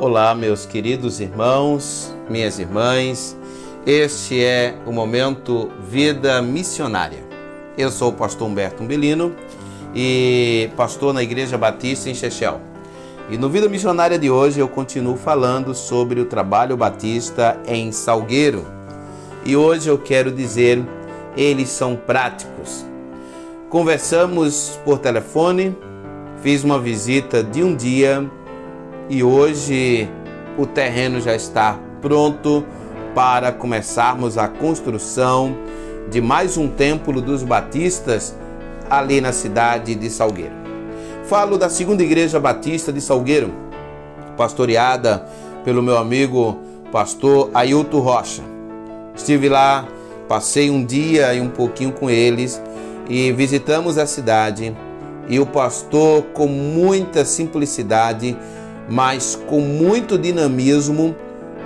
Olá, 0.00 0.34
meus 0.34 0.66
queridos 0.66 1.20
irmãos, 1.20 2.12
minhas 2.28 2.58
irmãs. 2.58 3.36
Este 3.86 4.42
é 4.44 4.74
o 4.84 4.92
momento 4.92 5.70
Vida 5.88 6.42
Missionária. 6.42 7.22
Eu 7.78 7.92
sou 7.92 8.10
o 8.10 8.12
pastor 8.12 8.48
Humberto 8.48 8.82
Umbelino 8.82 9.36
e 9.94 10.68
pastor 10.76 11.14
na 11.14 11.22
Igreja 11.22 11.56
Batista 11.56 12.10
em 12.10 12.14
Chechel. 12.14 12.60
E 13.30 13.38
no 13.38 13.48
Vida 13.48 13.68
Missionária 13.68 14.18
de 14.18 14.28
hoje 14.28 14.58
eu 14.58 14.66
continuo 14.66 15.16
falando 15.16 15.72
sobre 15.76 16.20
o 16.20 16.24
trabalho 16.24 16.76
batista 16.76 17.56
em 17.64 17.92
Salgueiro. 17.92 18.66
E 19.46 19.56
hoje 19.56 19.88
eu 19.88 19.96
quero 19.96 20.32
dizer, 20.32 20.84
eles 21.36 21.68
são 21.68 21.94
práticos. 21.94 22.84
Conversamos 23.70 24.76
por 24.84 24.98
telefone, 24.98 25.74
fiz 26.42 26.64
uma 26.64 26.80
visita 26.80 27.44
de 27.44 27.62
um 27.62 27.76
dia 27.76 28.28
e 29.08 29.22
hoje 29.22 30.08
o 30.56 30.66
terreno 30.66 31.20
já 31.20 31.34
está 31.34 31.78
pronto 32.00 32.64
para 33.14 33.52
começarmos 33.52 34.38
a 34.38 34.48
construção 34.48 35.56
de 36.10 36.20
mais 36.20 36.56
um 36.56 36.68
templo 36.68 37.20
dos 37.20 37.42
batistas 37.42 38.34
ali 38.88 39.20
na 39.20 39.32
cidade 39.32 39.94
de 39.94 40.10
Salgueiro. 40.10 40.54
Falo 41.24 41.56
da 41.56 41.68
segunda 41.68 42.02
igreja 42.02 42.38
batista 42.38 42.92
de 42.92 43.00
Salgueiro, 43.00 43.52
pastoreada 44.36 45.24
pelo 45.64 45.82
meu 45.82 45.96
amigo 45.96 46.58
pastor 46.92 47.50
Ailton 47.54 48.00
Rocha. 48.00 48.42
Estive 49.14 49.48
lá, 49.48 49.86
passei 50.28 50.70
um 50.70 50.84
dia 50.84 51.32
e 51.34 51.40
um 51.40 51.48
pouquinho 51.48 51.92
com 51.92 52.10
eles 52.10 52.60
e 53.08 53.32
visitamos 53.32 53.96
a 53.96 54.06
cidade 54.06 54.76
e 55.28 55.38
o 55.38 55.46
pastor 55.46 56.22
com 56.34 56.46
muita 56.46 57.24
simplicidade 57.24 58.36
mas 58.88 59.38
com 59.48 59.60
muito 59.60 60.18
dinamismo, 60.18 61.14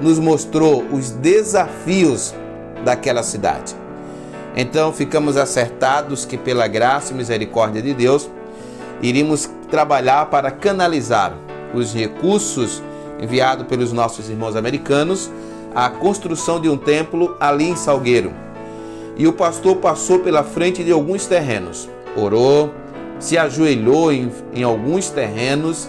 nos 0.00 0.18
mostrou 0.18 0.84
os 0.92 1.10
desafios 1.10 2.34
daquela 2.84 3.22
cidade. 3.22 3.74
Então 4.56 4.92
ficamos 4.92 5.36
acertados 5.36 6.24
que, 6.24 6.36
pela 6.36 6.66
graça 6.66 7.12
e 7.12 7.16
misericórdia 7.16 7.82
de 7.82 7.94
Deus, 7.94 8.28
iríamos 9.02 9.48
trabalhar 9.70 10.26
para 10.26 10.50
canalizar 10.50 11.34
os 11.72 11.92
recursos 11.92 12.82
enviados 13.20 13.66
pelos 13.66 13.92
nossos 13.92 14.28
irmãos 14.28 14.54
americanos 14.54 15.30
à 15.74 15.88
construção 15.88 16.60
de 16.60 16.68
um 16.68 16.76
templo 16.76 17.36
ali 17.40 17.68
em 17.68 17.76
Salgueiro. 17.76 18.32
E 19.16 19.26
o 19.26 19.32
pastor 19.32 19.76
passou 19.76 20.20
pela 20.20 20.42
frente 20.42 20.82
de 20.82 20.92
alguns 20.92 21.26
terrenos, 21.26 21.88
orou, 22.16 22.72
se 23.18 23.38
ajoelhou 23.38 24.12
em, 24.12 24.30
em 24.52 24.62
alguns 24.62 25.10
terrenos 25.10 25.88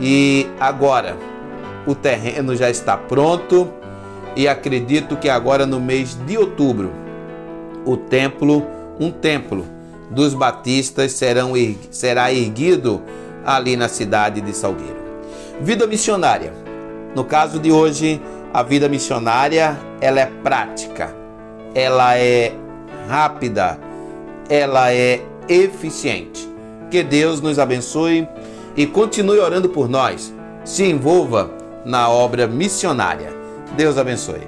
e 0.00 0.46
agora 0.60 1.16
o 1.86 1.94
terreno 1.94 2.54
já 2.54 2.68
está 2.68 2.96
pronto 2.96 3.68
e 4.34 4.46
acredito 4.46 5.16
que 5.16 5.28
agora 5.28 5.64
no 5.64 5.80
mês 5.80 6.18
de 6.26 6.36
outubro 6.36 6.92
o 7.84 7.96
templo, 7.96 8.66
um 8.98 9.10
templo 9.10 9.64
dos 10.10 10.34
batistas 10.34 11.12
serão, 11.12 11.52
será 11.90 12.32
erguido 12.32 13.02
ali 13.44 13.76
na 13.76 13.88
cidade 13.88 14.40
de 14.40 14.52
Salgueiro. 14.52 14.96
Vida 15.60 15.86
missionária. 15.86 16.52
No 17.14 17.24
caso 17.24 17.58
de 17.58 17.72
hoje, 17.72 18.20
a 18.52 18.62
vida 18.62 18.88
missionária, 18.88 19.78
ela 20.00 20.20
é 20.20 20.26
prática, 20.26 21.14
ela 21.74 22.18
é 22.18 22.52
rápida, 23.08 23.78
ela 24.48 24.92
é 24.92 25.22
eficiente. 25.48 26.46
Que 26.90 27.02
Deus 27.02 27.40
nos 27.40 27.58
abençoe 27.58 28.28
e 28.76 28.86
continue 28.86 29.38
orando 29.38 29.68
por 29.68 29.88
nós. 29.88 30.34
Se 30.64 30.84
envolva 30.84 31.50
na 31.84 32.08
obra 32.08 32.46
missionária. 32.46 33.32
Deus 33.76 33.96
abençoe. 33.96 34.46